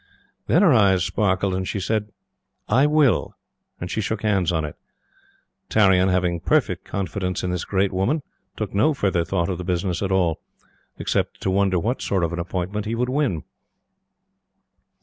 [0.47, 2.09] Then her eyes sparkled, and she said:
[2.67, 3.35] "I will;"
[3.79, 4.75] and she shook hands on it.
[5.69, 8.23] Tarrion, having perfect confidence in this great woman,
[8.57, 10.41] took no further thought of the business at all.
[10.97, 13.43] Except to wonder what sort of an appointment he would win.